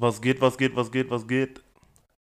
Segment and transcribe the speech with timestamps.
[0.00, 1.60] Was geht, was geht, was geht, was geht?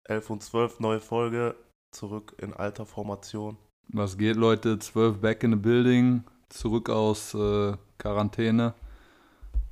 [0.06, 1.54] 11 und 12, neue Folge.
[1.92, 3.58] Zurück in alter Formation.
[3.90, 4.80] Was geht, Leute?
[4.80, 6.24] 12 back in the building.
[6.48, 8.74] Zurück aus äh, Quarantäne.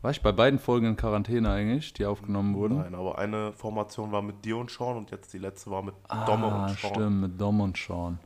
[0.01, 2.79] War ich bei beiden Folgen in Quarantäne eigentlich, die aufgenommen wurden?
[2.79, 5.95] Nein, aber eine Formation war mit dir und Sean und jetzt die letzte war mit
[6.09, 6.91] ah, Dom und Sean.
[6.91, 8.19] stimmt, mit Dom und Sean.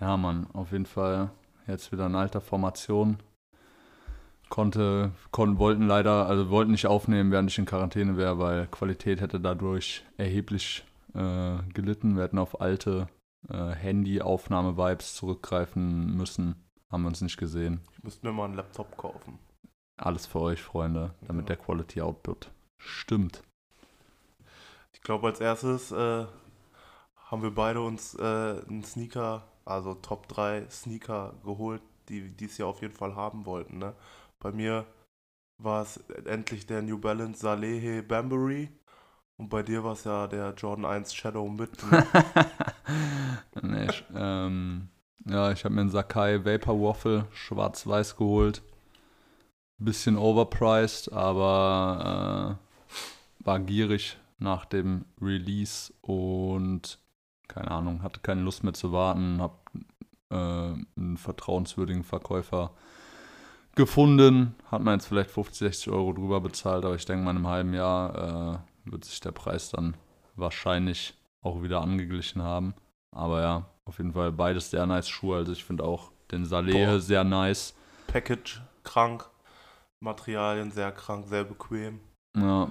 [0.00, 1.30] Ja, Mann, auf jeden Fall
[1.68, 3.18] jetzt wieder in alter Formation.
[4.48, 9.20] Konnte, konnten, wollten leider, also wollten nicht aufnehmen, während ich in Quarantäne wäre, weil Qualität
[9.20, 10.84] hätte dadurch erheblich
[11.14, 12.16] äh, gelitten.
[12.16, 13.08] Wir hätten auf alte
[13.48, 16.66] äh, Handy-Aufnahme-Vibes zurückgreifen müssen.
[16.90, 17.80] Haben wir uns nicht gesehen.
[17.96, 19.38] Ich müsste mir mal einen Laptop kaufen.
[19.96, 21.56] Alles für euch, Freunde, damit ja.
[21.56, 23.42] der Quality Output stimmt.
[24.92, 26.26] Ich glaube, als erstes äh,
[27.16, 32.68] haben wir beide uns äh, einen Sneaker, also Top 3 Sneaker geholt, die dieses Jahr
[32.68, 33.78] auf jeden Fall haben wollten.
[33.78, 33.94] Ne?
[34.38, 34.86] Bei mir
[35.58, 38.68] war es endlich der New Balance Salehe Bambury.
[39.38, 41.70] Und bei dir war es ja der Jordan 1 Shadow mit.
[43.62, 44.88] nee, ich, ähm,
[45.26, 48.62] ja, ich habe mir einen Sakai Vapor Waffle schwarz-weiß geholt.
[49.78, 56.98] Bisschen overpriced, aber äh, war gierig nach dem Release und
[57.48, 59.70] keine Ahnung, hatte keine Lust mehr zu warten, hab
[60.30, 62.72] äh, einen vertrauenswürdigen Verkäufer
[63.76, 64.56] gefunden.
[64.70, 67.46] Hat man jetzt vielleicht 50, 60 Euro drüber bezahlt, aber ich denke mal in einem
[67.46, 69.96] halben Jahr äh, wird sich der Preis dann
[70.34, 72.74] wahrscheinlich auch wieder angeglichen haben.
[73.14, 75.36] Aber ja, auf jeden Fall beides sehr nice Schuhe.
[75.36, 77.74] Also ich finde auch den Saleh sehr nice.
[78.08, 79.28] Package krank,
[80.00, 82.00] Materialien sehr krank, sehr bequem.
[82.36, 82.70] Ja.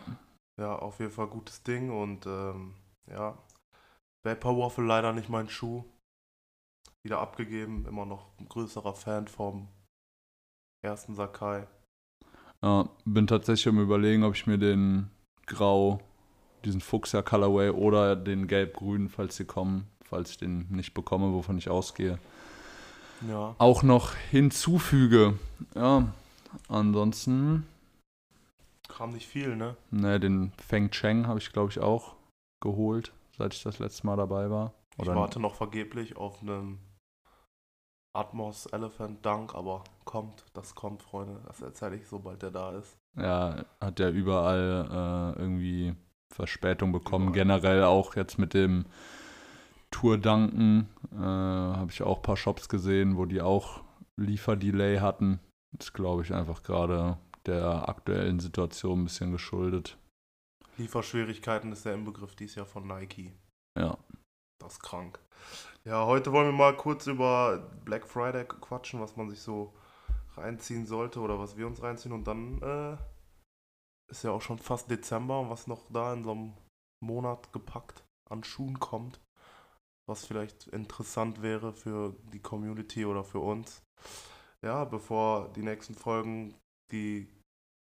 [0.57, 2.75] Ja, auf jeden Fall gutes Ding und ähm,
[3.07, 3.37] ja.
[4.23, 5.83] Vapor Waffle leider nicht mein Schuh.
[7.03, 9.67] Wieder abgegeben, immer noch ein größerer Fan vom
[10.85, 11.67] ersten Sakai.
[12.61, 15.09] Ja, bin tatsächlich am überlegen, ob ich mir den
[15.45, 15.99] Grau,
[16.63, 21.57] diesen Fuchsia Colorway oder den Gelb-Grün, falls sie kommen, falls ich den nicht bekomme, wovon
[21.57, 22.17] ich ausgehe,
[23.27, 23.55] ja.
[23.57, 25.37] auch noch hinzufüge.
[25.75, 26.07] Ja,
[26.69, 27.67] ansonsten.
[28.87, 29.75] Kam nicht viel, ne?
[29.91, 32.15] Ne, den Feng Cheng habe ich, glaube ich, auch
[32.61, 34.73] geholt, seit ich das letzte Mal dabei war.
[34.97, 36.79] Oder ich warte noch vergeblich auf einen
[38.15, 41.41] Atmos Elephant Dunk, aber kommt, das kommt, Freunde.
[41.47, 42.97] Das erzähle ich, sobald der da ist.
[43.17, 45.95] Ja, hat ja überall äh, irgendwie
[46.33, 47.29] Verspätung bekommen.
[47.29, 47.45] Überall.
[47.45, 48.85] Generell auch jetzt mit dem
[49.91, 53.83] Tour Dunken äh, habe ich auch ein paar Shops gesehen, wo die auch
[54.17, 55.39] Lieferdelay hatten.
[55.71, 59.97] Das glaube ich einfach gerade der aktuellen Situation ein bisschen geschuldet.
[60.77, 63.31] Lieferschwierigkeiten ist der Inbegriff dies Jahr von Nike.
[63.77, 63.97] Ja.
[64.59, 65.19] Das ist krank.
[65.87, 69.71] Ja, heute wollen wir mal kurz über Black Friday quatschen, was man sich so
[70.35, 72.11] reinziehen sollte oder was wir uns reinziehen.
[72.11, 72.97] Und dann äh,
[74.09, 76.53] ist ja auch schon fast Dezember und was noch da in so einem
[77.03, 79.21] Monat gepackt an Schuhen kommt,
[80.07, 83.83] was vielleicht interessant wäre für die Community oder für uns.
[84.63, 86.55] Ja, bevor die nächsten Folgen
[86.91, 87.31] die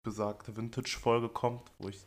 [0.03, 2.03] besagte Vintage-Folge kommt, wo ich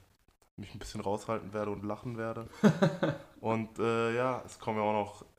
[0.57, 2.49] mich ein bisschen raushalten werde und lachen werde.
[3.41, 5.34] und äh, ja, es kommen ja auch noch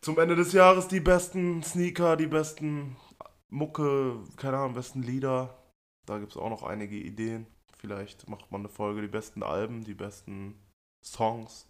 [0.00, 2.96] zum Ende des Jahres die besten Sneaker, die besten
[3.50, 5.56] Mucke, keine Ahnung, besten Lieder.
[6.06, 7.46] Da gibt es auch noch einige Ideen.
[7.78, 10.58] Vielleicht macht man eine Folge, die besten Alben, die besten
[11.02, 11.66] Songs.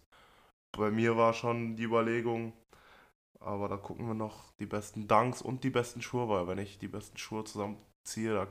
[0.77, 2.53] Bei mir war schon die Überlegung,
[3.39, 6.77] aber da gucken wir noch die besten Dunks und die besten Schuhe, weil wenn ich
[6.77, 8.47] die besten Schuhe zusammenziehe, da,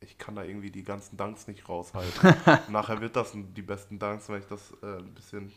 [0.00, 2.34] ich kann da irgendwie die ganzen Dunks nicht raushalten.
[2.72, 5.52] Nachher wird das die besten Dunks, wenn ich das äh, ein bisschen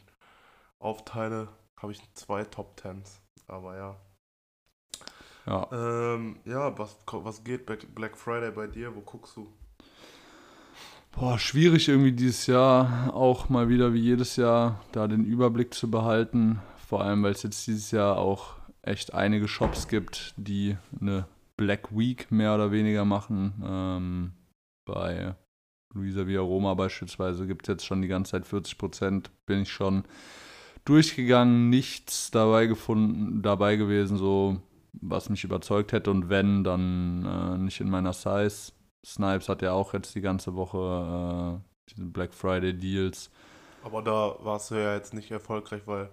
[0.79, 1.47] aufteile,
[1.81, 3.21] habe ich zwei Top Tens.
[3.47, 3.95] Aber ja.
[5.45, 7.65] Ja, ähm, ja was, was geht
[7.95, 8.95] Black Friday bei dir?
[8.95, 9.51] Wo guckst du?
[11.11, 15.91] Boah, schwierig irgendwie dieses Jahr auch mal wieder wie jedes Jahr da den Überblick zu
[15.91, 16.61] behalten.
[16.87, 21.27] Vor allem, weil es jetzt dieses Jahr auch echt einige Shops gibt, die eine
[21.57, 23.61] Black Week mehr oder weniger machen.
[23.63, 24.31] Ähm,
[24.85, 25.35] bei
[25.93, 29.31] Luisa Via Roma beispielsweise gibt es jetzt schon die ganze Zeit 40 Prozent.
[29.45, 30.05] Bin ich schon
[30.85, 34.61] durchgegangen, nichts dabei gefunden, dabei gewesen, so
[34.93, 38.73] was mich überzeugt hätte und wenn, dann äh, nicht in meiner Size.
[39.05, 43.31] Snipes hat ja auch jetzt die ganze Woche äh, diese Black Friday Deals.
[43.83, 46.09] Aber da warst du ja jetzt nicht erfolgreich, weil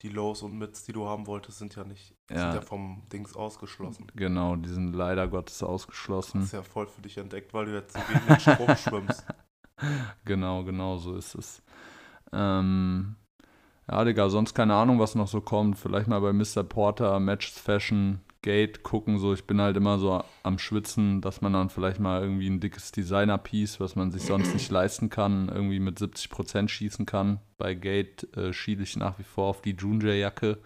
[0.00, 2.52] die Lows und Mids, die du haben wolltest, sind ja nicht ja.
[2.52, 4.06] Sind ja vom Dings ausgeschlossen.
[4.14, 6.40] Genau, die sind leider Gottes ausgeschlossen.
[6.40, 9.24] Das ist ja voll für dich entdeckt, weil du jetzt so gegen den Strom schwimmst.
[10.24, 11.60] Genau, genau so ist es.
[12.32, 13.16] Ähm,
[13.90, 15.78] ja, Digga, sonst keine Ahnung, was noch so kommt.
[15.78, 16.62] Vielleicht mal bei Mr.
[16.62, 19.18] Porter, Matches Fashion Gate gucken.
[19.18, 22.60] So, ich bin halt immer so am Schwitzen, dass man dann vielleicht mal irgendwie ein
[22.60, 27.40] dickes Designer-Piece, was man sich sonst nicht leisten kann, irgendwie mit 70% schießen kann.
[27.56, 30.58] Bei Gate äh, schiele ich nach wie vor auf die Junjay-Jacke.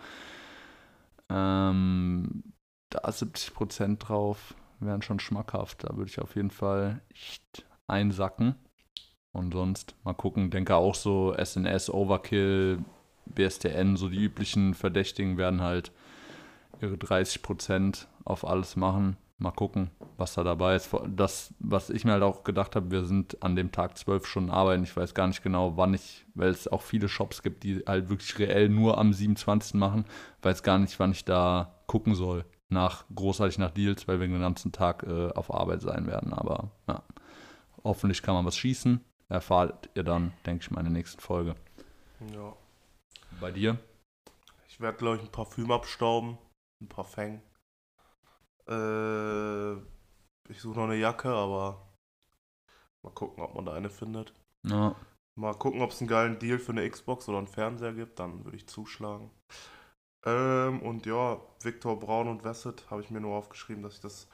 [1.30, 2.42] Ähm,
[2.90, 5.84] da 70% drauf wären schon schmackhaft.
[5.84, 8.56] Da würde ich auf jeden Fall echt einsacken.
[9.32, 10.50] Und sonst mal gucken.
[10.50, 12.84] Denke auch so SNS, Overkill,
[13.34, 15.92] BSTN, so die üblichen Verdächtigen werden halt
[16.80, 19.16] ihre 30% auf alles machen.
[19.40, 20.90] Mal gucken, was da dabei ist.
[21.06, 24.50] Das, was ich mir halt auch gedacht habe, wir sind an dem Tag zwölf Stunden
[24.50, 24.82] arbeiten.
[24.82, 28.08] Ich weiß gar nicht genau, wann ich, weil es auch viele Shops gibt, die halt
[28.08, 29.74] wirklich reell nur am 27.
[29.74, 30.06] machen,
[30.42, 32.44] weiß gar nicht, wann ich da gucken soll.
[32.68, 36.34] Nach, großartig nach Deals, weil wir den ganzen Tag äh, auf Arbeit sein werden.
[36.34, 37.02] Aber ja,
[37.84, 39.00] hoffentlich kann man was schießen.
[39.28, 41.54] Erfahrt ihr dann, denke ich mal, in der nächsten Folge.
[42.34, 42.54] Ja.
[43.40, 43.78] Bei dir?
[44.68, 46.38] Ich werde, glaube ich, ein Parfüm abstauben.
[46.80, 47.40] Ein Parfum.
[48.68, 49.74] Äh,
[50.50, 51.88] ich suche noch eine Jacke, aber
[53.02, 54.34] mal gucken, ob man da eine findet.
[54.64, 54.94] Ja.
[55.36, 58.44] Mal gucken, ob es einen geilen Deal für eine Xbox oder einen Fernseher gibt, dann
[58.44, 59.30] würde ich zuschlagen.
[60.24, 64.28] Ähm, und ja, Victor Braun und Wesset habe ich mir nur aufgeschrieben, dass ich das.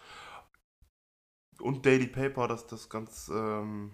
[1.61, 3.29] Und Daily Paper, dass das ganz.
[3.29, 3.93] Ähm,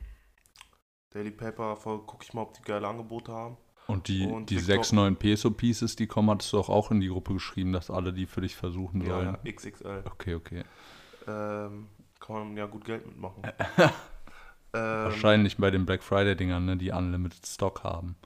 [1.13, 1.75] Daily Paper,
[2.07, 3.57] gucke ich mal, ob die geile Angebote haben.
[3.91, 7.09] Und die, und die sechs neuen Peso-Pieces, die kommen, hattest du doch auch in die
[7.09, 9.37] Gruppe geschrieben, dass alle die für dich versuchen sollen.
[9.45, 10.03] Ja, XXL.
[10.05, 10.65] Okay, okay.
[11.27, 11.89] Ähm,
[12.19, 13.43] kann man ja gut Geld mitmachen.
[13.79, 13.91] ähm,
[14.73, 18.17] Wahrscheinlich bei den Black Friday-Dingern, ne, die Unlimited Stock haben.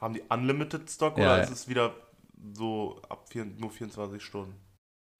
[0.00, 1.42] Haben die Unlimited Stock ja, oder ja.
[1.42, 1.94] ist es wieder
[2.52, 4.54] so ab vier, nur 24 Stunden?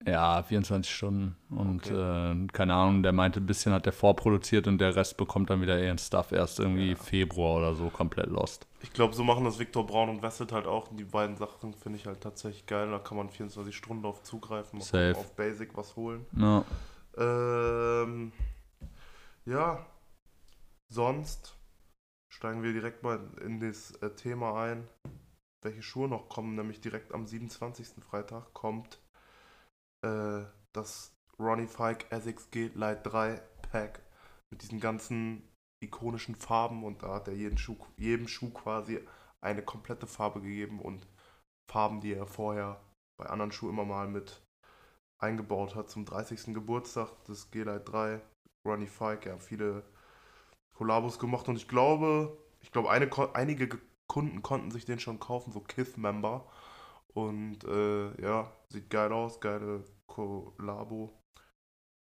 [0.05, 1.35] Ja, 24 Stunden.
[1.49, 2.31] Und okay.
[2.31, 5.61] äh, keine Ahnung, der meinte, ein bisschen hat der vorproduziert und der Rest bekommt dann
[5.61, 6.95] wieder ihren Stuff erst irgendwie ja.
[6.95, 8.65] Februar oder so komplett lost.
[8.81, 10.87] Ich glaube, so machen das Victor Braun und Wesselt halt auch.
[10.95, 12.89] Die beiden Sachen finde ich halt tatsächlich geil.
[12.89, 15.15] Da kann man 24 Stunden auf zugreifen, Safe.
[15.17, 16.25] auf Basic was holen.
[16.31, 16.63] No.
[17.17, 18.31] Ähm,
[19.45, 19.85] ja,
[20.87, 21.57] sonst
[22.29, 24.87] steigen wir direkt mal in das äh, Thema ein,
[25.61, 26.55] welche Schuhe noch kommen.
[26.55, 28.01] Nämlich direkt am 27.
[28.01, 29.01] Freitag kommt
[30.01, 34.01] äh, das Ronnie Fike SXG Light 3 Pack
[34.49, 35.49] mit diesen ganzen
[35.81, 38.99] ikonischen Farben und da hat er jeden Schuh, jedem Schuh quasi
[39.41, 41.07] eine komplette Farbe gegeben und
[41.69, 42.81] Farben, die er vorher
[43.17, 44.41] bei anderen Schuhen immer mal mit
[45.19, 46.53] eingebaut hat zum 30.
[46.53, 48.21] Geburtstag des G-Light 3.
[48.65, 49.83] Ronnie Fike, er hat viele
[50.73, 55.51] Kollabos gemacht und ich glaube, ich glaube, eine, einige Kunden konnten sich den schon kaufen,
[55.51, 56.45] so Kith-Member.
[57.13, 61.13] Und äh, ja, sieht geil aus, geile Kollabo.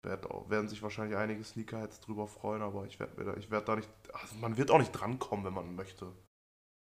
[0.03, 3.89] Werden sich wahrscheinlich einige Sneakerheads drüber freuen, aber ich werde da, werd da nicht.
[4.13, 6.11] Also man wird auch nicht drankommen, wenn man möchte.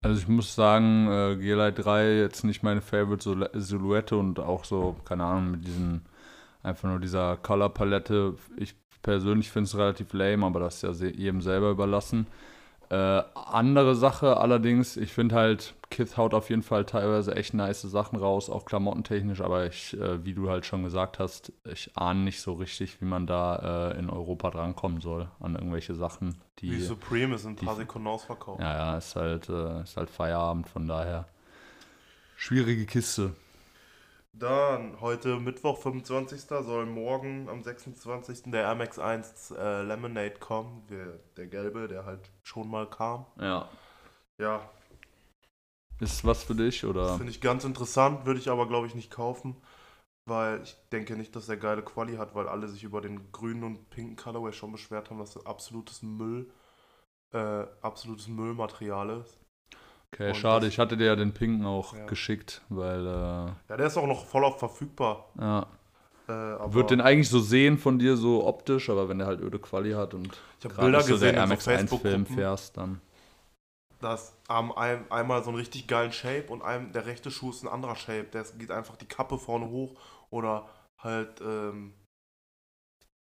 [0.04, 4.96] Also ich muss sagen, äh, G-Lite 3 jetzt nicht meine Favorite Silhouette und auch so,
[5.04, 6.04] keine Ahnung, mit diesen,
[6.62, 8.34] einfach nur dieser Color Palette.
[8.56, 12.26] Ich persönlich finde es relativ lame, aber das ist ja jedem selber überlassen.
[12.90, 17.82] Äh, andere Sache allerdings, ich finde halt, Kith haut auf jeden Fall teilweise echt nice
[17.82, 22.20] Sachen raus, auch klamottentechnisch, aber ich, äh, wie du halt schon gesagt hast, ich ahne
[22.20, 26.72] nicht so richtig, wie man da äh, in Europa drankommen soll an irgendwelche Sachen, die.
[26.72, 28.60] Wie Supreme ist ein paar Sekunden ausverkauft.
[28.60, 31.26] Ja, ja, ist halt, äh, ist halt Feierabend, von daher.
[32.36, 33.34] Schwierige Kiste.
[34.32, 36.40] Dann, heute Mittwoch, 25.
[36.40, 38.50] soll morgen am 26.
[38.50, 40.82] der Amex 1 äh, Lemonade kommen.
[40.90, 43.26] Der, der gelbe, der halt schon mal kam.
[43.40, 43.68] Ja.
[44.38, 44.68] Ja.
[46.00, 47.16] Ist was für dich, oder?
[47.16, 49.56] Finde ich ganz interessant, würde ich aber, glaube ich, nicht kaufen.
[50.26, 53.62] Weil ich denke nicht, dass der geile Quali hat, weil alle sich über den grünen
[53.62, 56.50] und pinken Colorway schon beschwert haben, dass das absolutes Müll,
[57.34, 59.38] äh, absolutes Müllmaterial ist.
[60.12, 60.66] Okay, und schade.
[60.66, 62.06] Ich hatte dir ja den Pinken auch ja.
[62.06, 63.06] geschickt, weil.
[63.06, 63.10] Äh,
[63.68, 65.28] ja, der ist auch noch voll auf verfügbar.
[65.38, 65.66] Ja.
[66.26, 69.58] Äh, Wird den eigentlich so sehen von dir, so optisch, aber wenn der halt öde
[69.58, 73.02] Quali hat und ich habe Bilder so gesehen, der Air 1 Film fährst, dann.
[74.04, 77.62] Das haben ein, einmal so einen richtig geilen Shape und einem, der rechte Schuh ist
[77.62, 78.24] ein anderer Shape.
[78.24, 79.98] Der geht einfach die Kappe vorne hoch
[80.30, 80.68] oder
[80.98, 81.94] halt ähm,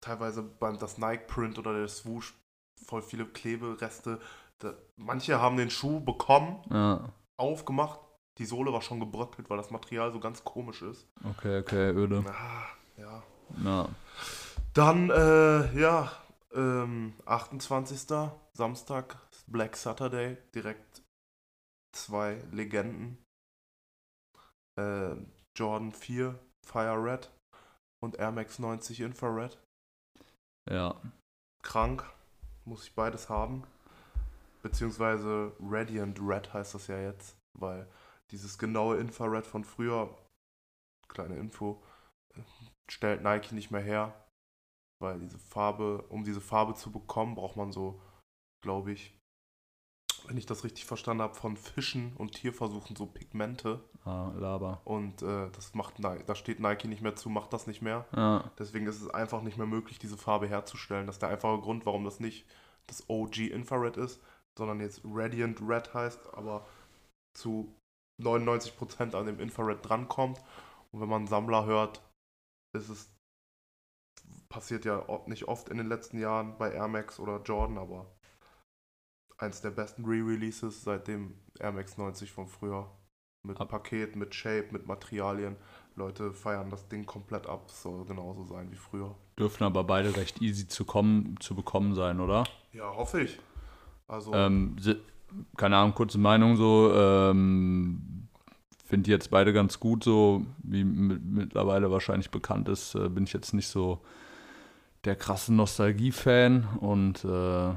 [0.00, 2.35] teilweise beim das Nike Print oder der Swoosh
[2.85, 4.20] voll viele Klebereste
[4.58, 7.00] da, manche haben den Schuh bekommen, ja.
[7.37, 8.00] aufgemacht,
[8.38, 11.06] die Sohle war schon gebröckelt, weil das Material so ganz komisch ist.
[11.25, 12.25] Okay, okay, öde.
[12.28, 13.23] Ah, ja.
[13.62, 13.88] ja.
[14.73, 16.12] Dann, äh, ja,
[16.54, 18.06] ähm, 28.
[18.52, 21.03] Samstag, Black Saturday, direkt
[21.93, 23.19] zwei Legenden.
[24.79, 25.17] Äh,
[25.57, 27.31] Jordan 4 Fire Red
[28.03, 29.59] und Air Max 90 Infrared.
[30.69, 31.00] Ja.
[31.62, 32.05] Krank,
[32.65, 33.65] muss ich beides haben.
[34.62, 37.88] Beziehungsweise Radiant Red heißt das ja jetzt, weil
[38.31, 40.17] dieses genaue Infrared von früher,
[41.09, 41.83] kleine Info,
[42.91, 44.26] stellt Nike nicht mehr her,
[45.00, 48.03] weil diese Farbe, um diese Farbe zu bekommen, braucht man so,
[48.62, 49.15] glaube ich,
[50.28, 53.80] wenn ich das richtig verstanden habe, von Fischen und Tierversuchen so Pigmente.
[54.04, 54.80] Ah, Laber.
[54.85, 58.06] Und äh, das macht da steht Nike nicht mehr zu, macht das nicht mehr.
[58.14, 61.06] Ja, Deswegen ist es einfach nicht mehr möglich, diese Farbe herzustellen.
[61.06, 62.47] Das ist der einfache Grund, warum das nicht
[62.87, 64.21] das OG Infrared ist,
[64.56, 66.64] sondern jetzt Radiant Red heißt, aber
[67.35, 67.75] zu
[68.23, 70.40] 99% an dem Infrared drankommt.
[70.92, 72.02] Und wenn man Sammler hört,
[72.75, 73.11] ist es
[74.49, 78.15] passiert ja nicht oft in den letzten Jahren bei Air Max oder Jordan, aber
[79.38, 82.90] eins der besten Re-Releases seit dem Air Max 90 von früher.
[83.43, 85.57] Mit Ab- Paket, mit Shape, mit Materialien.
[85.95, 87.66] Leute feiern das Ding komplett ab.
[87.69, 89.14] Es soll genauso sein wie früher.
[89.38, 92.45] dürfen aber beide recht easy zu, kommen, zu bekommen sein, oder?
[92.73, 93.38] Ja, hoffe ich.
[94.09, 94.76] Also, Ähm,
[95.57, 96.93] keine Ahnung, kurze Meinung so.
[96.95, 98.28] Ähm,
[98.85, 103.33] Finde jetzt beide ganz gut, so wie mi- mittlerweile wahrscheinlich bekannt ist, äh, bin ich
[103.33, 104.00] jetzt nicht so
[105.05, 107.75] der krasse Nostalgie-Fan und äh,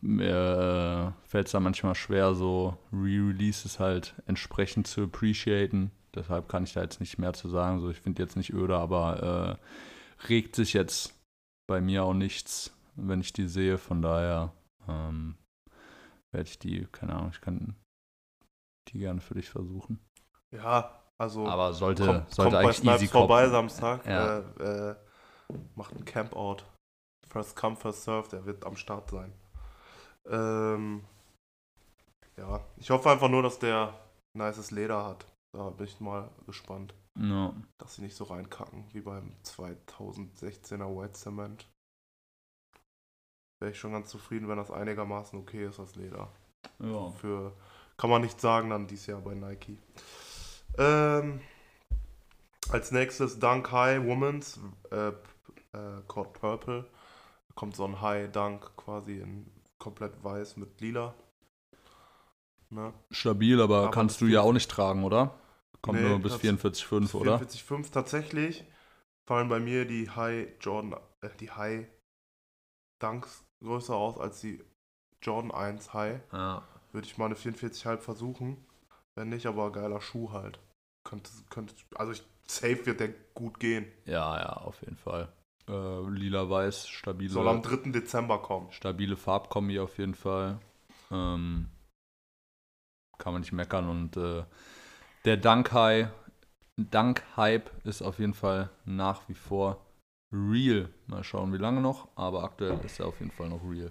[0.00, 5.90] mir äh, fällt es da manchmal schwer, so Re-Releases halt entsprechend zu appreciaten.
[6.14, 7.80] Deshalb kann ich da jetzt nicht mehr zu sagen.
[7.80, 9.58] So, ich finde jetzt nicht öde, aber
[10.22, 11.14] äh, regt sich jetzt
[11.66, 13.78] bei mir auch nichts, wenn ich die sehe.
[13.78, 14.52] Von daher
[14.88, 15.36] ähm,
[16.32, 17.76] werde ich die, keine Ahnung, ich kann
[18.88, 20.00] die gerne für dich versuchen.
[20.50, 23.52] ja, also Aber sollte, kommt, sollte kommt bei eigentlich Snipes easy vorbei kommen.
[23.52, 24.06] Samstag.
[24.06, 24.38] Ja.
[24.38, 24.94] Äh, äh,
[25.74, 26.58] macht ein Campout.
[27.30, 29.32] First come, first serve, der wird am Start sein.
[30.26, 31.04] Ähm,
[32.36, 33.94] ja, ich hoffe einfach nur, dass der
[34.34, 35.26] nices Leder hat.
[35.52, 37.54] Da bin ich mal gespannt, Ja.
[37.78, 41.66] dass sie nicht so reinkacken wie beim 2016er White Cement.
[43.60, 46.28] Wäre ich schon ganz zufrieden, wenn das einigermaßen okay ist, das Leder.
[46.78, 47.10] Ja.
[47.10, 47.52] Für,
[47.96, 49.78] kann man nicht sagen dann dieses Jahr bei Nike.
[50.76, 51.40] Ähm,
[52.70, 56.88] als nächstes Dunk High Women's, äh, äh, Called Purple.
[57.58, 61.12] Kommt so ein High Dunk quasi in komplett weiß mit lila.
[62.70, 62.92] Ne?
[63.10, 65.34] Stabil, aber, Aber kannst du ja auch nicht tragen, oder?
[65.82, 67.36] Kommt Nee, nur bis das- 44,5, oder?
[67.38, 68.64] 44,5 tatsächlich
[69.26, 71.88] fallen bei mir die High Jordan, äh, die High
[73.00, 74.62] Dunks größer aus als die
[75.20, 76.20] Jordan 1 High.
[76.32, 76.62] Ja.
[76.92, 78.64] Würde ich mal eine 44,5 versuchen.
[79.16, 80.60] Wenn nicht, aber geiler Schuh halt.
[81.02, 83.90] Könnte, könnte, also ich, safe wird der gut gehen.
[84.04, 85.32] ja, ja, auf jeden Fall.
[85.68, 87.90] Äh, Lila-Weiß, stabile, Soll am 3.
[87.90, 88.70] Dezember kommen.
[88.72, 90.58] stabile Farbkombi auf jeden Fall.
[91.10, 91.68] Ähm,
[93.18, 93.88] kann man nicht meckern.
[93.88, 94.44] Und äh,
[95.24, 96.10] der Dunk-Hype
[97.84, 99.84] ist auf jeden Fall nach wie vor
[100.32, 100.88] real.
[101.06, 103.90] Mal schauen, wie lange noch, aber aktuell ist er auf jeden Fall noch real.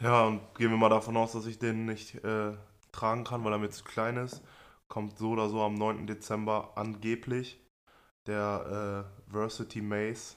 [0.00, 2.52] Ja, und gehen wir mal davon aus, dass ich den nicht äh,
[2.92, 4.42] tragen kann, weil er mir zu klein ist.
[4.88, 6.06] Kommt so oder so am 9.
[6.06, 7.60] Dezember angeblich
[8.26, 10.36] der äh, Varsity Mace.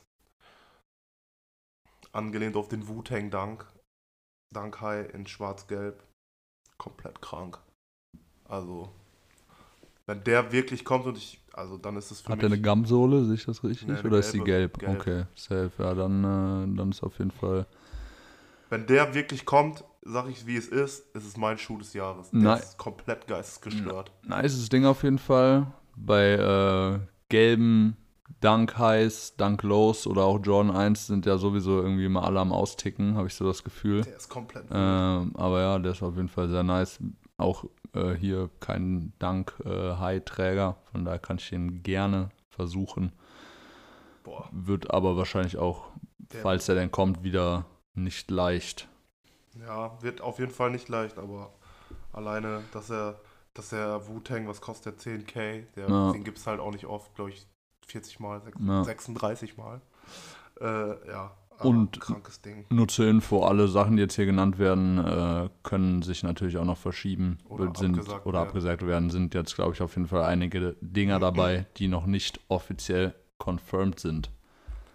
[2.18, 3.64] Angelehnt auf den Wu-Tang.
[4.54, 6.04] Dunk High in schwarz-gelb.
[6.78, 7.60] Komplett krank.
[8.46, 8.90] Also,
[10.08, 12.54] wenn der wirklich kommt und ich, also dann ist es für Hat er mich...
[12.54, 13.88] eine Gamsohle, sehe ich das richtig?
[13.88, 14.80] Nee, Oder ist die gelbe.
[14.80, 14.80] gelb?
[14.80, 15.02] Gelb.
[15.02, 15.72] Okay, safe.
[15.78, 17.68] Ja, dann, äh, dann ist auf jeden Fall.
[18.70, 22.32] Wenn der wirklich kommt, sag ich wie es ist, ist es mein Schuh des Jahres.
[22.32, 22.60] Der Nein.
[22.60, 24.12] ist komplett geistesgestört.
[24.24, 25.68] Nices Ding auf jeden Fall.
[25.96, 27.98] Bei äh, gelben
[28.42, 32.52] Dunk Highs, Dunk Lows oder auch Jordan 1 sind ja sowieso irgendwie immer alle am
[32.52, 34.02] Austicken, habe ich so das Gefühl.
[34.04, 34.66] Der ist komplett.
[34.72, 37.00] Ähm, aber ja, der ist auf jeden Fall sehr nice.
[37.38, 43.12] Auch äh, hier kein Dunk äh, High Träger, von daher kann ich den gerne versuchen.
[44.24, 45.86] Boah, Wird aber wahrscheinlich auch,
[46.18, 47.66] der, falls er denn kommt, wieder
[47.96, 48.88] nicht leicht.
[49.60, 51.54] ja, wird auf jeden Fall nicht leicht, aber
[52.14, 53.20] alleine, dass er,
[53.54, 56.12] dass er Wu-Tang, was kostet der 10k, der, Ja.
[56.12, 57.48] den gibt es halt auch nicht oft, glaube ich,
[57.88, 58.84] 40 Mal, sech- Ja.
[58.84, 59.82] 36 Mal.
[60.60, 62.66] Äh, ja, Und- krankes Ding.
[62.70, 66.66] Nur zur Info, alle Sachen, die jetzt hier genannt werden, äh, können sich natürlich auch
[66.66, 68.48] noch verschieben Oder sind, abgesagt oder werden.
[68.48, 69.10] abgesagt werden.
[69.10, 74.00] Sind jetzt, glaube ich, auf jeden Fall einige Dinger dabei, die noch nicht offiziell confirmed
[74.00, 74.30] sind.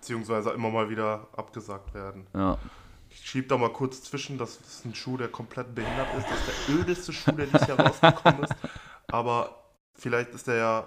[0.00, 2.26] Beziehungsweise immer mal wieder abgesagt werden.
[2.34, 2.58] Ja,
[3.08, 6.26] Ich schieb da mal kurz zwischen, das ist ein Schuh, der komplett behindert ist.
[6.30, 8.54] Das ist der ödeste Schuh, der dieses Jahr rausgekommen ist.
[9.08, 10.87] Aber vielleicht ist der ja,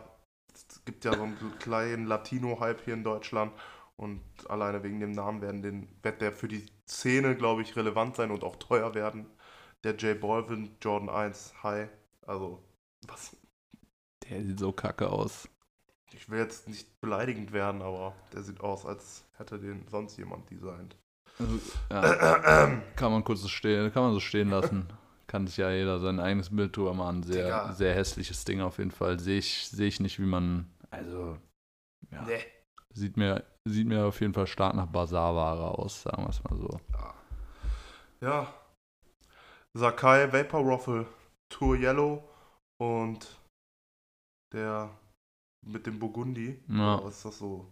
[0.86, 3.52] gibt ja so einen kleinen Latino-Hype hier in Deutschland.
[3.98, 8.16] Und alleine wegen dem Namen werden den, wird der für die Szene, glaube ich, relevant
[8.16, 9.26] sein und auch teuer werden.
[9.84, 11.90] Der J Balvin Jordan 1 High.
[12.26, 12.64] Also,
[13.08, 13.36] was,
[14.30, 15.48] der sieht so kacke aus.
[16.12, 20.50] ich will jetzt nicht beleidigend werden, aber der sieht aus, als hätte den sonst jemand
[20.50, 20.96] designt.
[21.90, 24.88] Ja, kann man kurz so stehen, kann man so stehen lassen.
[25.28, 27.24] Kann sich ja jeder sein eigenes Bild drüber machen.
[27.24, 27.74] Sehr, Digga.
[27.74, 29.20] sehr hässliches Ding auf jeden Fall.
[29.20, 30.68] Sehe ich, sehe ich nicht, wie man.
[30.96, 31.38] Also,
[32.12, 32.40] ja, Nee.
[32.94, 36.56] sieht, mir, sieht mir auf jeden Fall stark nach Bazarware aus, sagen wir es mal
[36.58, 36.80] so.
[38.22, 38.48] Ja.
[39.74, 41.06] Sakai Vapor Waffle
[41.50, 42.24] Tour Yellow
[42.80, 43.40] und
[44.54, 44.90] der
[45.66, 46.60] mit dem Burgundi.
[46.70, 47.04] Ja.
[47.04, 47.66] Was ist das so?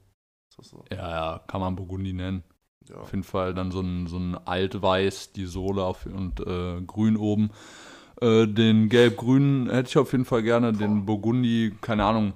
[0.50, 0.84] Ist das so?
[0.92, 2.44] Ja, ja, kann man Burgundi nennen.
[2.90, 2.98] Ja.
[2.98, 7.16] Auf jeden Fall dann so ein, so ein Altweiß, die Sohle auf, und äh, grün
[7.16, 7.52] oben.
[8.20, 10.74] Äh, den gelb-grünen hätte ich auf jeden Fall gerne.
[10.74, 12.34] Den Burgundi, keine Ahnung.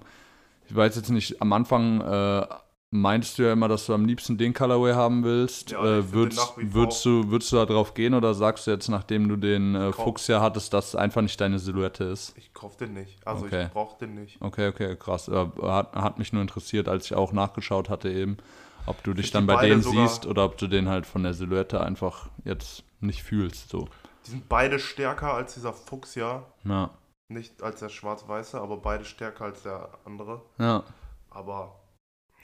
[0.70, 2.46] Ich weiß jetzt nicht, am Anfang äh,
[2.92, 5.72] meintest du ja immer, dass du am liebsten den Colorway haben willst.
[5.72, 9.28] Ja, äh, würdest, würdest, du, würdest du da drauf gehen oder sagst du jetzt, nachdem
[9.28, 9.92] du den äh.
[9.94, 12.34] Fuchs ja hattest, dass einfach nicht deine Silhouette ist?
[12.38, 13.26] Ich kauf den nicht.
[13.26, 13.66] Also Okay.
[13.66, 14.42] ich brauch den nicht.
[14.42, 15.28] Okay, okay, krass.
[15.28, 18.38] Äh, hat, hat mich nur interessiert, als ich auch nachgeschaut hatte eben,
[18.86, 21.34] ob du dich Ich dann bei dem siehst oder ob du den halt von der
[21.34, 23.70] Silhouette einfach jetzt nicht fühlst.
[23.70, 23.88] So.
[24.26, 26.44] Die sind beide stärker als dieser Fuchsia.
[26.66, 26.90] Ja,
[27.30, 30.42] Nicht als der schwarz-weiße, aber beide stärker als der andere.
[30.60, 30.84] ja,
[31.30, 31.80] Aber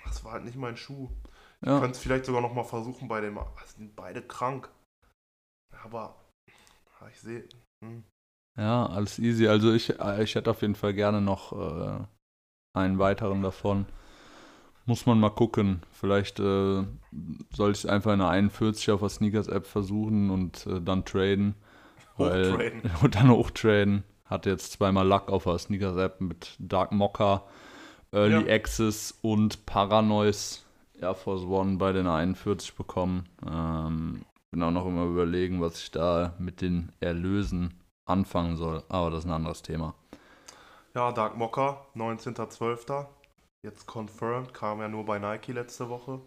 [0.05, 1.09] das war halt nicht mein Schuh.
[1.61, 1.79] Ich ja.
[1.79, 3.39] könnte es vielleicht sogar noch mal versuchen bei dem.
[3.63, 4.69] Es sind beide krank.
[5.83, 6.15] Aber
[7.09, 7.47] ich sehe.
[7.83, 8.03] Hm.
[8.57, 9.47] Ja, alles easy.
[9.47, 11.99] Also ich, äh, ich hätte auf jeden Fall gerne noch äh,
[12.77, 13.85] einen weiteren davon.
[14.85, 15.81] Muss man mal gucken.
[15.91, 16.83] Vielleicht äh,
[17.53, 21.55] soll ich es einfach in einer 41 auf der Sneakers-App versuchen und äh, dann traden.
[22.17, 22.91] Weil- Hochtraden.
[23.01, 24.03] Und dann hochtraden.
[24.25, 27.43] Hatte jetzt zweimal Luck auf der Sneakers-App mit Dark Mocha,
[28.11, 28.53] Early Ja.
[28.55, 30.59] Access und Paranoise
[30.99, 33.27] Air Force One bei den 41 bekommen.
[33.45, 37.73] Ähm, bin auch noch immer überlegen, was ich da mit den Erlösen
[38.05, 38.83] anfangen soll.
[38.89, 39.95] Aber das ist ein anderes Thema.
[40.95, 43.07] Ja, Dark Mocker, 19.12.
[43.63, 46.21] Jetzt confirmed, kam ja nur bei Nike letzte Woche.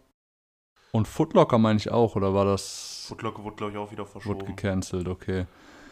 [0.92, 4.10] Und Footlocker meine ich auch, oder war das Footlocker wurde, glaube ich, auch wieder wurde
[4.10, 4.46] verschoben.
[4.46, 5.08] gecancelt?
[5.08, 5.46] Okay.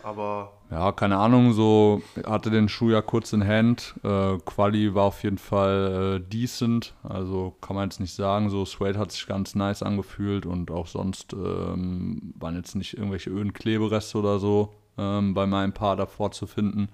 [0.04, 3.94] Aber Ja, keine Ahnung, so hatte den Schuh ja kurz in Hand.
[4.02, 8.50] Äh, Quali war auf jeden Fall äh, decent, also kann man jetzt nicht sagen.
[8.50, 13.30] So, Suede hat sich ganz nice angefühlt und auch sonst ähm, waren jetzt nicht irgendwelche
[13.30, 16.90] öden Klebereste oder so ähm, bei meinem Paar davor zu finden.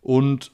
[0.00, 0.52] Und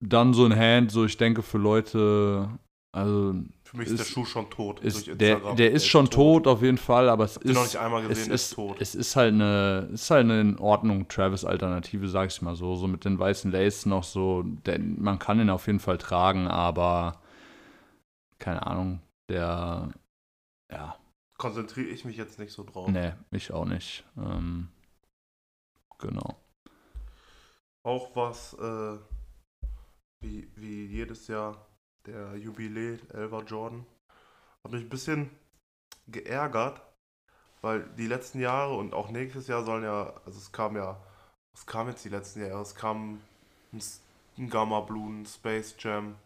[0.00, 2.48] dann so in Hand, so ich denke für Leute,
[2.90, 3.34] also
[3.74, 4.80] für mich ist, der Ist- Schuh schon tot.
[4.80, 5.56] ist, durch der, Instagram.
[5.56, 8.34] der ist schon tot auf jeden Fall, aber es ist nicht einmal es gesehen, der
[8.34, 8.76] ist ist, tot.
[8.80, 12.76] es ist halt eine, ist halt eine in Ordnung Travis-Alternative, sag ich mal so.
[12.76, 14.42] So mit den weißen Laces noch so.
[14.42, 17.20] Der, man kann ihn auf jeden Fall tragen, aber
[18.38, 19.90] keine Ahnung, der,
[20.70, 20.96] ja,
[21.36, 22.88] Konzentriere ich mich jetzt nicht so drauf.
[22.88, 24.04] nee, ich auch nicht.
[24.16, 24.68] Ähm,
[25.98, 26.36] genau.
[27.82, 28.98] Auch was, äh,
[30.20, 31.66] wie, wie jedes Jahr,
[32.06, 33.86] der Jubiläe 11er Jordan.
[34.62, 35.30] Hat mich ein bisschen
[36.06, 36.82] geärgert,
[37.62, 41.00] weil die letzten Jahre und auch nächstes Jahr sollen ja, also es kam ja,
[41.54, 42.62] was kam jetzt die letzten Jahre?
[42.62, 43.20] Es kam
[43.72, 43.82] ein,
[44.38, 46.16] ein Gamma Blue, ein Space Jam.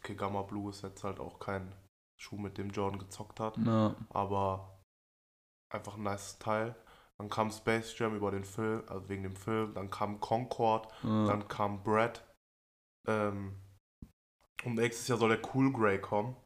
[0.00, 1.72] Okay, Gamma Blue ist jetzt halt auch kein
[2.20, 4.78] Schuh, mit dem Jordan gezockt hat, Ja, aber
[5.72, 6.74] einfach ein nice Teil.
[7.18, 9.74] Dann kam Space Jam über den Film, also wegen dem Film.
[9.74, 10.88] Dann kam Concord.
[11.02, 12.24] ja, Dann kam Brad.
[13.06, 13.56] Ähm,
[14.64, 16.36] und nächstes Jahr soll der Cool Grey kommen.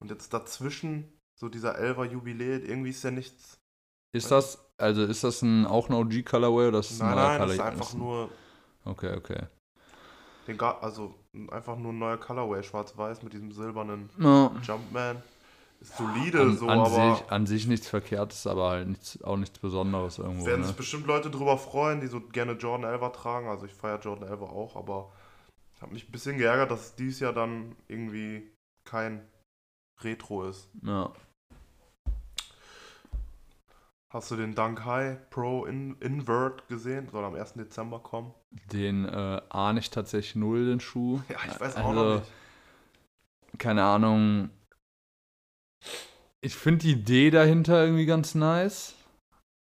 [0.00, 3.58] Und jetzt dazwischen, so dieser 11er Jubiläe, irgendwie ist ja nichts.
[4.16, 7.28] Ist das, also ist das ein, auch ein OG-Colorway oder ist das ein Nein, neuer
[7.28, 8.30] nein, das ist einfach ein- nur,
[8.84, 9.46] Okay, okay.
[10.48, 11.14] den also
[11.50, 14.50] einfach nur ein neuer Colorway, schwarz-weiß mit diesem silbernen Ja.
[14.62, 15.22] Jumpman.
[15.80, 19.36] Ist solide An, so, an, aber sich, an sich nichts Verkehrtes, aber halt nichts, auch
[19.36, 20.44] nichts Besonderes irgendwo.
[20.46, 20.66] werden Ne?
[20.66, 23.48] sich bestimmt Leute drüber freuen, die so gerne Jordan 11er tragen.
[23.48, 25.10] Also ich feiere Jordan 11er auch, aber
[25.80, 28.52] ich habe mich ein bisschen geärgert, dass es dieses Jahr dann irgendwie
[28.84, 29.26] kein
[30.02, 30.68] Retro ist.
[30.82, 31.10] Ja.
[34.12, 37.08] Hast du den Dunk High Pro In Invert gesehen?
[37.08, 37.54] Soll am 1.
[37.54, 38.34] Dezember kommen.
[38.70, 41.22] Den äh, ahne ich tatsächlich null, den Schuh.
[41.30, 42.30] Ja, ich weiß auch Also, noch nicht.
[43.56, 44.50] Keine Ahnung.
[46.42, 48.94] Ich finde die Idee dahinter irgendwie ganz nice.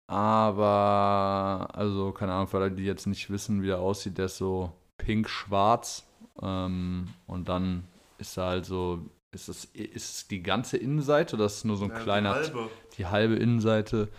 [0.07, 4.37] Aber, also, keine Ahnung, für Leute, die jetzt nicht wissen, wie der aussieht, der ist
[4.37, 4.73] so
[5.05, 6.05] pink-schwarz.
[6.41, 7.83] Ähm, und dann
[8.17, 8.99] ist da halt so,
[9.31, 12.29] ist es, ist die ganze Innenseite oder ist es nur so ein Ja, die kleiner
[12.31, 12.69] halbe.
[12.97, 14.09] die halbe Innenseite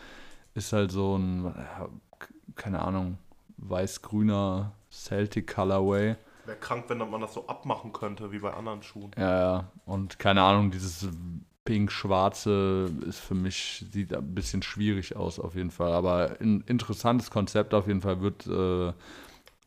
[0.55, 1.53] ist halt so ein,
[2.55, 3.19] keine Ahnung,
[3.57, 6.17] weiß-grüner Celtic Colorway.
[6.47, 9.11] Wäre krank, wenn man das so abmachen könnte, wie bei anderen Schuhen.
[9.17, 9.71] Ja, ja.
[9.87, 11.09] Und keine Ahnung, dieses
[11.65, 15.93] pink-schwarze ist für mich, sieht ein bisschen schwierig aus auf jeden Fall.
[15.93, 18.93] Aber ein interessantes Konzept auf jeden Fall wird äh,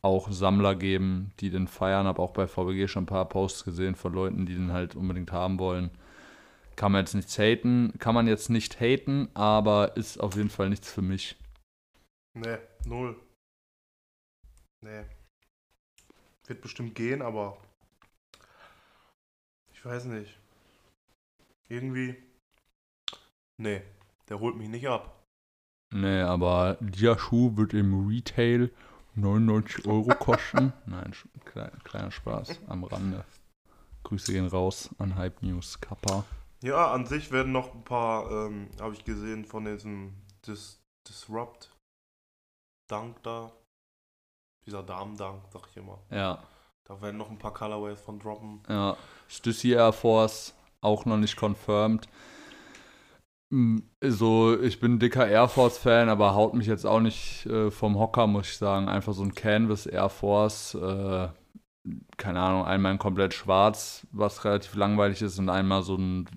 [0.08, 2.08] auch Sammler geben, die den feiern.
[2.08, 5.32] Habe auch bei VBG schon ein paar Posts gesehen von Leuten, die den halt unbedingt
[5.32, 5.91] haben wollen.
[6.76, 10.70] Kann man jetzt nicht haten, kann man jetzt nicht haten, aber ist auf jeden Fall
[10.70, 11.36] nichts für mich.
[12.34, 13.20] Nee, null.
[14.82, 15.04] Nee.
[16.48, 17.58] Wird bestimmt gehen, aber
[19.74, 20.38] ich weiß nicht.
[21.70, 22.15] irgendwie.
[23.60, 23.82] Nee,
[24.30, 25.24] der holt mich nicht ab.
[25.93, 28.72] Nee, aber dieser Schuh wird im Retail
[29.18, 30.74] 99 Euro kosten.
[30.86, 33.26] Nein, sch- kleiner, Spaß am Rande.
[34.04, 36.24] Grüße gehen raus an Hype News Kappa.
[36.64, 40.14] Ja, an sich werden noch ein paar, ähm, habe ich gesehen, von diesem
[40.46, 41.72] Dis Disrupt
[42.90, 43.52] Dunk da.
[44.66, 46.00] Dieser Damen-Dunk, sag ich immer.
[46.10, 46.44] Ja,
[46.86, 48.62] Da werden noch ein paar Colorways von droppen.
[48.70, 48.96] ja.
[49.30, 52.08] Stussy Air Force auch noch nicht confirmed.
[53.52, 57.72] Mm, So, ich bin dicker Air Force Fan, aber haut mich jetzt auch nicht äh,
[57.72, 58.90] vom Hocker, muss ich sagen.
[58.90, 61.30] Einfach so ein Canvas Air Force, äh,
[62.18, 66.28] keine Ahnung, einmal in komplett schwarz, was relativ langweilig ist, und einmal so ein,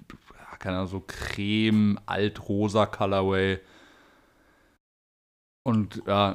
[0.60, 3.60] keine Ahnung, so creme, alt-rosa Colorway.
[5.64, 6.34] Und ja,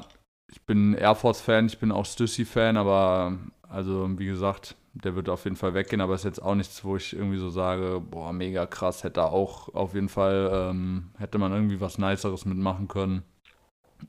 [0.50, 5.14] ich bin Air Force Fan, ich bin auch Stussy Fan, aber also wie gesagt, der
[5.14, 8.00] wird auf jeden Fall weggehen, aber ist jetzt auch nichts, wo ich irgendwie so sage,
[8.00, 12.88] boah, mega krass, hätte auch auf jeden Fall, ähm, hätte man irgendwie was Niceres mitmachen
[12.88, 13.22] können.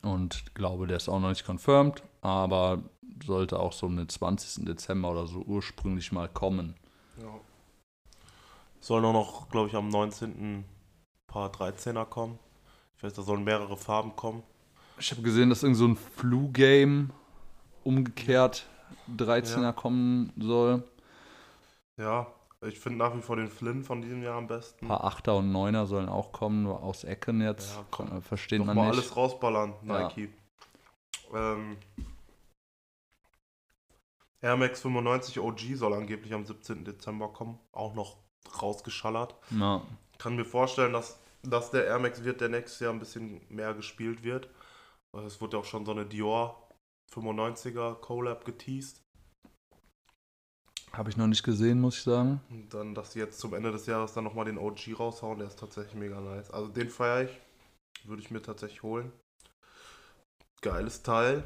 [0.02, 2.82] Und glaube, der ist auch noch nicht confirmed, aber
[3.24, 4.64] sollte auch so am 20.
[4.64, 6.74] Dezember oder so ursprünglich mal kommen.
[7.20, 7.34] Ja.
[8.80, 10.30] Sollen auch noch, glaube ich, am 19.
[10.30, 10.64] ein
[11.26, 12.38] paar 13er kommen.
[12.96, 14.42] Ich weiß, da sollen mehrere Farben kommen.
[14.98, 17.10] Ich habe gesehen, dass irgend so ein Flu-Game
[17.84, 18.66] umgekehrt
[19.16, 19.72] 13er Ja.
[19.72, 20.82] kommen soll.
[21.96, 22.26] Ja,
[22.60, 24.84] ich finde nach wie vor den Flynn von diesem Jahr am besten.
[24.84, 27.76] Ein paar Achter und Neuner sollen auch kommen, nur aus Ecken jetzt.
[27.76, 28.22] Ja, komm.
[28.22, 28.98] Versteht Doch man mal nicht.
[28.98, 30.02] alles rausballern, Ja.
[30.08, 30.28] Nike.
[31.34, 31.76] Ähm,
[34.40, 36.84] Air Max 95 OG soll angeblich am 17.
[36.84, 37.58] Dezember kommen.
[37.72, 38.16] Auch noch
[38.62, 39.34] rausgeschallert.
[39.50, 39.82] Ja.
[40.18, 43.74] Kann mir vorstellen, dass das der Air Max wird, der nächstes Jahr ein bisschen mehr
[43.74, 44.48] gespielt wird.
[45.26, 46.67] Es wurde ja auch schon so eine Dior
[47.12, 49.00] 95er Collab geteased.
[50.92, 52.40] Habe ich noch nicht gesehen, muss ich sagen.
[52.50, 55.48] Und dann, dass sie jetzt zum Ende des Jahres dann nochmal den OG raushauen, der
[55.48, 56.50] ist tatsächlich mega nice.
[56.50, 57.40] Also den feiere ich.
[58.04, 59.12] Würde ich mir tatsächlich holen.
[60.62, 61.44] Geiles Teil.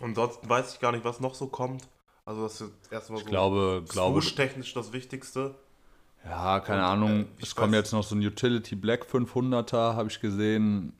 [0.00, 1.88] Ansonsten weiß ich gar nicht, was noch so kommt.
[2.24, 5.54] Also das ist jetzt erstmal Ich so glaube, glaube, technisch das Wichtigste.
[6.24, 7.20] ja, keine Und, Ahnung.
[7.20, 10.92] äh, es kommt jetzt noch so ein Utility Black 500er, habe ich gesehen.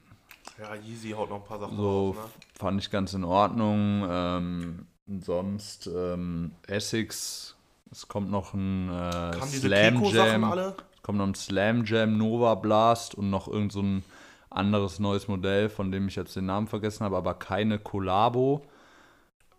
[0.59, 2.23] Ja, Yeezy haut noch ein paar Sachen So raus, ne?
[2.59, 4.07] fand ich ganz in Ordnung.
[4.09, 4.87] Ähm,
[5.21, 7.57] sonst ähm, Essex.
[7.91, 10.45] Es kommt noch ein äh, Slam Jam.
[10.45, 10.77] alle?
[10.95, 14.05] Es kommt noch ein Slam Jam Nova Blast und noch irgend so ein
[14.51, 18.63] anderes neues Modell, von dem ich jetzt den Namen vergessen habe, aber keine Collabo.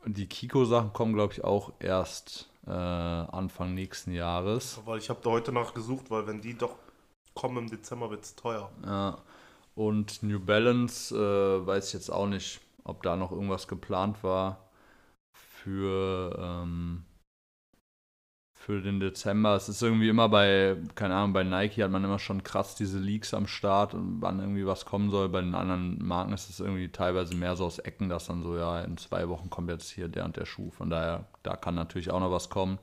[0.05, 4.79] Die Kiko-Sachen kommen, glaube ich, auch erst äh, Anfang nächsten Jahres.
[4.85, 6.75] Weil ich habe da heute nachgesucht, weil wenn die doch
[7.33, 8.69] kommen im Dezember, wird es teuer.
[8.85, 9.17] Ja.
[9.79, 14.69] Und New Balance äh, weiß ich jetzt auch nicht, ob da noch irgendwas geplant war
[15.31, 17.05] für, ähm,
[18.59, 19.55] für den Dezember.
[19.55, 22.99] Es ist irgendwie immer bei, keine Ahnung, bei Nike hat man immer schon krass diese
[22.99, 25.29] Leaks am Start und wann irgendwie was kommen soll.
[25.29, 28.57] Bei den anderen Marken ist es irgendwie teilweise mehr so aus Ecken, dass dann so,
[28.57, 30.71] ja, in zwei Wochen kommt jetzt hier der und der Schuh.
[30.71, 32.79] Von daher, da kann natürlich auch noch was kommen.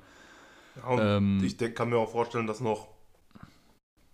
[0.76, 2.88] Ja, und Ähm, ich denk, kann mir auch vorstellen, dass noch,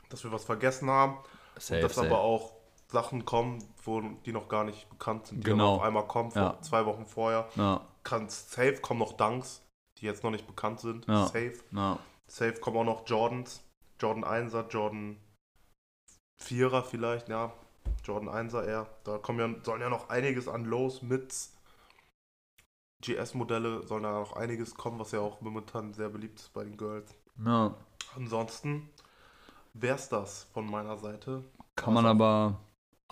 [0.09, 1.18] dass wir was vergessen haben.
[1.57, 2.09] Safe, und dass safe.
[2.09, 2.62] aber auch
[2.93, 5.77] Sachen kommen, wo die noch gar nicht bekannt sind, die Genau.
[5.77, 6.61] auf einmal kommen, vor Ja.
[6.63, 7.49] zwei Wochen vorher.
[7.57, 9.63] Ja, Kann safe kommen noch Dunks,
[9.99, 11.07] die jetzt noch nicht bekannt sind.
[11.09, 11.25] Ja.
[11.27, 11.55] Safe.
[11.73, 11.99] ja.
[12.29, 13.63] Safe kommen auch noch Jordans.
[14.01, 15.17] Jordan 1er, Jordan
[16.41, 17.53] 4er vielleicht, ja.
[18.05, 18.87] Jordan 1er eher.
[19.05, 21.55] Da kommen ja, sollen ja noch einiges an Lows, Mits,
[23.05, 26.77] GS-Modelle, sollen da noch einiges kommen, was ja auch momentan sehr beliebt ist bei den
[26.77, 27.15] Girls.
[27.45, 27.75] ja.
[28.17, 28.91] Ansonsten
[29.73, 31.45] wär's das von meiner Seite.
[31.77, 32.61] Kann man Außer- aber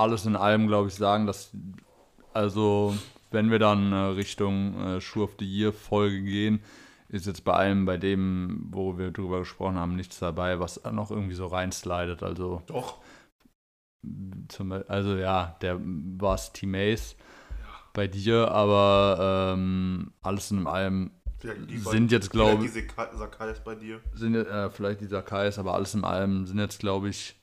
[0.00, 1.52] alles in allem, glaube ich, sagen, dass,
[2.32, 2.96] also,
[3.30, 6.60] wenn wir dann äh, Richtung äh, Shoe of the Year Folge gehen,
[7.08, 11.10] ist jetzt bei allem, bei dem, wo wir drüber gesprochen haben, nichts dabei, was noch
[11.10, 12.22] irgendwie so reinslidet.
[12.22, 12.98] Also, Doch.
[14.48, 17.16] zum, also ja, der war es Team Ace
[17.92, 21.10] bei dir, aber ähm, alles in allem
[21.42, 24.00] die sind jetzt, vielleicht glaube diese Ka- Sakais bei dir.
[24.14, 27.39] sind äh, vielleicht dieser Kais, aber alles in allem sind jetzt, glaube ich,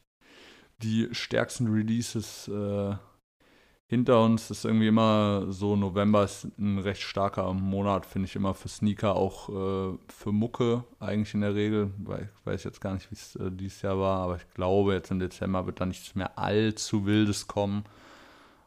[0.83, 2.95] die stärksten Releases äh,
[3.87, 4.49] hinter uns.
[4.49, 8.67] Das ist irgendwie immer so, November ist ein recht starker Monat, finde ich immer für
[8.67, 11.91] Sneaker, auch äh, für Mucke eigentlich in der Regel.
[11.97, 14.93] Weil ich weiß jetzt gar nicht, wie es äh, dieses Jahr war, aber ich glaube,
[14.93, 17.85] jetzt im Dezember wird da nichts mehr allzu Wildes kommen.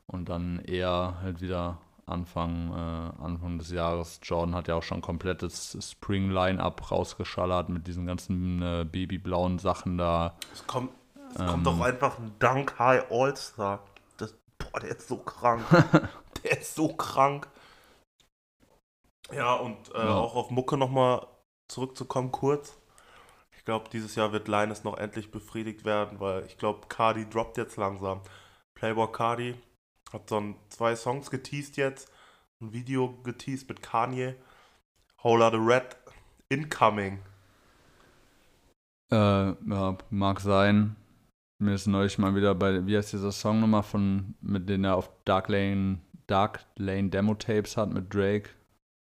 [0.07, 4.20] Und dann eher halt wieder Anfang, äh, Anfang des Jahres.
[4.23, 10.35] Jordan hat ja auch schon komplettes Spring-Line-Up rausgeschallert mit diesen ganzen äh, babyblauen Sachen da.
[10.53, 10.90] Es kommt,
[11.35, 11.47] es Ähm.
[11.47, 13.85] kommt doch einfach ein Dunk High All-Star.
[14.16, 15.64] Das, boah, der ist so krank.
[16.45, 17.49] der ist so krank.
[19.33, 20.14] Ja, und äh, Ja.
[20.16, 21.27] auch auf Mucke nochmal
[21.69, 22.77] zurückzukommen kurz.
[23.57, 27.59] Ich glaube, dieses Jahr wird Linus noch endlich befriedigt werden, weil ich glaube, Cardi droppt
[27.59, 28.23] jetzt langsam.
[28.75, 29.55] Playboy Cardi
[30.12, 32.11] hat so ein, zwei Songs geteased jetzt,
[32.61, 34.35] ein Video geteased mit Kanye.
[35.23, 35.97] Whole Lotta Red
[36.49, 37.23] Incoming.
[39.12, 39.16] Äh,
[39.71, 40.97] ja, mag sein.
[41.61, 44.96] Mir ist neulich mal wieder bei, wie heißt dieser Song nochmal von, mit dem er
[44.96, 48.49] auf Dark Lane, Dark Lane Demo Tapes hat mit Drake,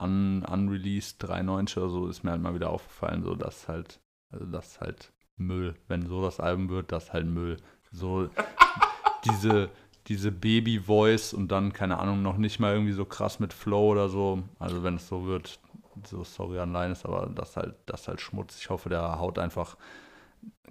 [0.04, 4.46] un, unreleased 390 oder so, ist mir halt mal wieder aufgefallen, so dass halt, also
[4.46, 5.76] das ist halt Müll.
[5.88, 7.56] Wenn so das Album wird, das ist halt Müll.
[7.94, 8.30] So
[9.26, 9.70] diese,
[10.08, 14.10] diese Baby-Voice und dann, keine Ahnung, noch nicht mal irgendwie so krass mit Flow oder
[14.10, 14.44] so.
[14.60, 15.58] Also wenn es so wird,
[16.06, 18.60] so sorry an Linus, aber das halt, das halt Schmutz.
[18.60, 19.78] Ich hoffe, der haut einfach,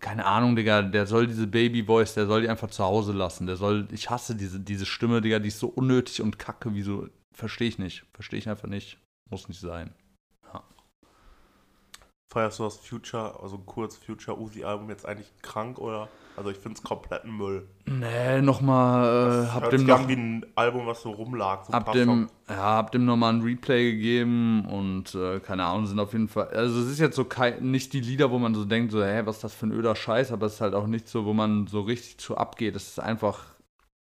[0.00, 3.46] keine Ahnung, Digga, der soll diese Baby-Voice, der soll die einfach zu Hause lassen.
[3.46, 6.82] Der soll, ich hasse diese, diese Stimme, Digga, die ist so unnötig und kacke, wie
[6.82, 8.04] so, verstehe ich nicht.
[8.12, 8.98] Verstehe ich einfach nicht.
[9.28, 9.94] Muss nicht sein.
[12.32, 16.08] Feierst du das Future, also kurz Future Uzi Album jetzt eigentlich krank oder?
[16.36, 17.66] Also ich finde es kompletten Müll.
[17.86, 21.64] Nee, nochmal, äh, hab Hört dem noch, wie ein Album, was so rumlag.
[21.66, 25.86] So hab paar dem, ja, hab dem nochmal ein Replay gegeben und äh, keine Ahnung,
[25.86, 28.54] sind auf jeden Fall, also es ist jetzt so kei- nicht die Lieder, wo man
[28.54, 30.74] so denkt, so, hä, was ist das für ein öder Scheiß, aber es ist halt
[30.74, 32.76] auch nicht so, wo man so richtig zu abgeht.
[32.76, 33.40] Es ist einfach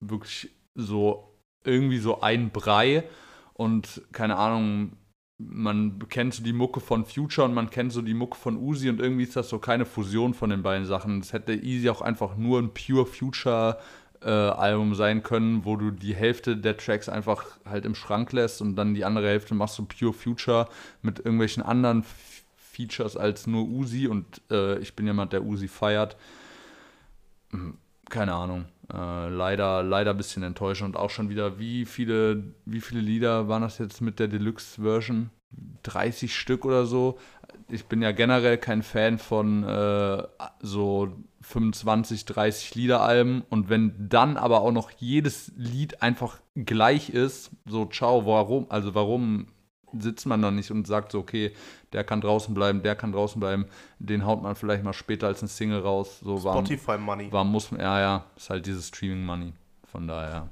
[0.00, 1.32] wirklich so,
[1.64, 3.04] irgendwie so ein Brei
[3.54, 4.92] und keine Ahnung,
[5.38, 8.88] man kennt so die Mucke von Future und man kennt so die Mucke von Uzi
[8.88, 11.20] und irgendwie ist das so keine Fusion von den beiden Sachen.
[11.20, 13.78] Es hätte easy auch einfach nur ein Pure Future
[14.20, 18.60] äh, Album sein können, wo du die Hälfte der Tracks einfach halt im Schrank lässt
[18.60, 20.68] und dann die andere Hälfte machst du Pure Future
[21.02, 25.66] mit irgendwelchen anderen F Features als nur Uzi und äh, ich bin jemand, der Uzi
[25.66, 26.16] feiert.
[27.50, 27.76] Hm,
[28.08, 28.66] Keine Ahnung.
[28.92, 33.62] Äh, leider, leider ein bisschen enttäuschend auch schon wieder, wie viele, wie viele Lieder waren
[33.62, 35.30] das jetzt mit der Deluxe-Version?
[35.82, 37.18] 30 Stück oder so.
[37.70, 40.22] Ich bin ja generell kein Fan von äh,
[40.60, 41.08] so
[41.42, 47.86] 25, 30 Liederalben und wenn dann aber auch noch jedes Lied einfach gleich ist, so
[47.86, 49.46] ciao, warum, also warum
[49.92, 51.52] sitzt man dann nicht und sagt so, okay,
[51.92, 53.66] der kann draußen bleiben, der kann draußen bleiben,
[53.98, 57.28] den haut man vielleicht mal später als ein Single raus, so Spotify Money.
[57.30, 59.52] warum muss man, ja, ja, ist halt dieses Streaming Money,
[59.90, 60.48] von daher.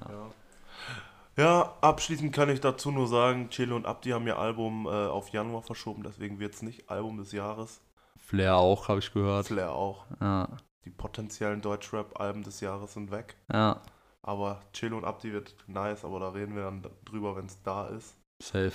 [0.00, 1.42] Ja.
[1.42, 5.28] ja, abschließend kann ich dazu nur sagen, Chelo und Abdi haben ihr Album äh, auf
[5.30, 7.80] Januar verschoben, deswegen wird es nicht Album des Jahres.
[8.18, 9.46] Flair auch, habe ich gehört.
[9.46, 10.06] Flair auch.
[10.20, 10.48] Ja,
[10.84, 13.36] Die potenziellen Deutschrap-Alben des Jahres sind weg.
[13.52, 13.80] ja,
[14.22, 17.86] Aber Chelo und Abdi wird nice, aber da reden wir dann drüber, wenn es da
[17.88, 18.16] ist.
[18.42, 18.74] Safe.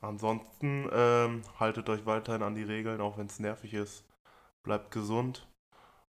[0.00, 4.04] Ansonsten ähm, haltet euch weiterhin an die Regeln, auch wenn es nervig ist.
[4.62, 5.46] Bleibt gesund.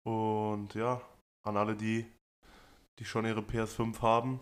[0.04, 1.02] Und ja,
[1.43, 2.06] an alle die,
[3.00, 4.39] die schon ihre PS5 haben,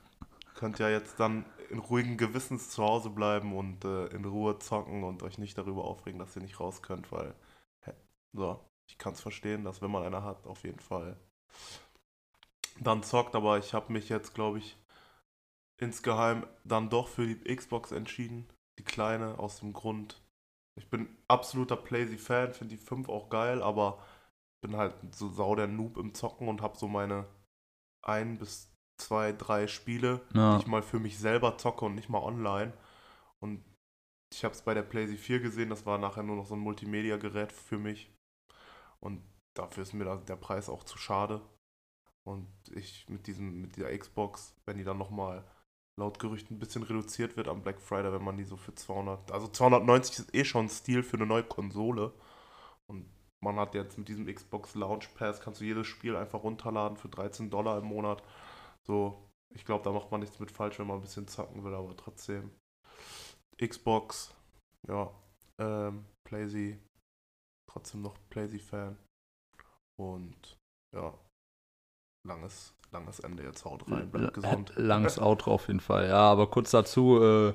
[0.54, 5.04] könnt ja jetzt dann in ruhigen Gewissens zu Hause bleiben und äh, in Ruhe zocken
[5.04, 7.34] und euch nicht darüber aufregen, dass ihr nicht raus könnt, weil,
[7.84, 7.92] hä,
[8.32, 11.16] so, ich kann es verstehen, dass wenn man eine hat, auf jeden Fall
[12.80, 14.76] dann zockt, aber ich habe mich jetzt, glaube ich,
[15.82, 18.48] insgeheim dann doch für die Xbox entschieden.
[18.78, 20.22] Die kleine, aus dem Grund.
[20.78, 24.02] Ich bin absoluter Playsy-Fan, finde die 5 auch geil, aber
[24.62, 27.26] bin halt so sau der Noob im Zocken und habe so meine
[28.04, 30.56] ein bis zwei, drei Spiele, Ja.
[30.56, 32.72] die ich mal für mich selber zocke und nicht mal online.
[33.40, 33.64] Und
[34.32, 36.60] ich habe es bei der PlayStation 4 gesehen, das war nachher nur noch so ein
[36.60, 38.10] Multimedia-Gerät für mich.
[39.00, 39.22] Und
[39.54, 41.42] dafür ist mir da der Preis auch zu schade.
[42.24, 45.44] Und ich mit diesem, mit dieser Xbox, wenn die dann nochmal
[45.98, 49.30] laut Gerüchten ein bisschen reduziert wird am Black Friday, wenn man die so für 200,
[49.32, 52.12] also 290 ist eh schon ein Stil für eine neue Konsole.
[52.90, 53.06] Und
[53.42, 57.08] man hat jetzt mit diesem Xbox Launch Pass, kannst du jedes Spiel einfach runterladen für
[57.08, 58.22] 13 Dollar im Monat.
[58.86, 61.74] So, ich glaube, da macht man nichts mit falsch, wenn man ein bisschen zocken will,
[61.74, 62.50] aber trotzdem.
[63.60, 64.34] Xbox,
[64.88, 65.12] ja,
[65.58, 66.80] ähm, Playsy,
[67.70, 68.96] trotzdem noch Playsy-Fan.
[70.00, 70.58] Und
[70.94, 71.12] ja,
[72.26, 74.72] langes, langes Ende jetzt haut rein, bleibt gesund.
[74.76, 76.08] Langes Outro auf jeden Fall.
[76.08, 77.52] Ja, aber kurz dazu, äh,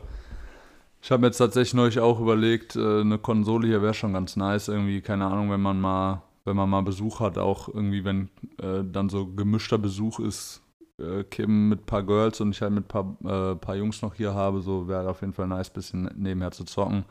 [1.02, 4.36] ich habe mir jetzt tatsächlich neulich auch überlegt, äh, eine Konsole hier wäre schon ganz
[4.36, 4.67] nice.
[4.67, 8.84] Irgendwie, keine Ahnung, wenn man mal, wenn man mal Besuch hat, auch irgendwie, wenn äh,
[8.84, 10.62] dann so gemischter Besuch ist,
[11.00, 14.02] äh, Kim mit ein paar Girls und ich halt mit ein paar, äh, paar Jungs
[14.02, 17.06] noch hier habe, so wäre auf jeden Fall nice, bisschen nebenher zu zocken.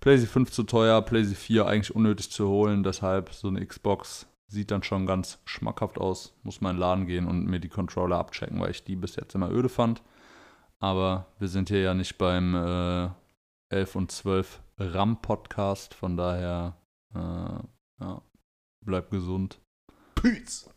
[0.00, 4.70] PlayStation 5 zu teuer, PlayStation 4 eigentlich unnötig zu holen, deshalb so eine Xbox sieht
[4.70, 6.34] dann schon ganz schmackhaft aus.
[6.42, 9.16] Muss mal in den Laden gehen und mir die Controller abchecken, weil ich die bis
[9.16, 10.02] jetzt immer öde fand.
[10.80, 13.08] Aber wir sind hier ja nicht beim äh,
[13.74, 16.76] 11 und 12 RAM Podcast, von daher
[17.14, 17.18] äh,
[18.00, 18.22] ja,
[18.84, 19.60] bleibt gesund.
[20.14, 20.73] Peace!